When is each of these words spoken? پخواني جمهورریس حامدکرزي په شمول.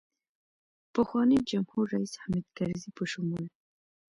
پخواني 0.93 1.37
جمهورریس 1.49 2.13
حامدکرزي 2.21 2.89
په 2.97 3.03
شمول. 3.11 3.45